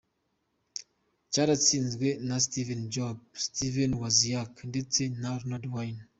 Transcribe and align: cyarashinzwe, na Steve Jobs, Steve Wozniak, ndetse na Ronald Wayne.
cyarashinzwe, 1.31 2.07
na 2.27 2.35
Steve 2.45 2.73
Jobs, 2.93 3.21
Steve 3.45 3.83
Wozniak, 3.99 4.53
ndetse 4.71 5.01
na 5.21 5.29
Ronald 5.41 5.65
Wayne. 5.73 6.01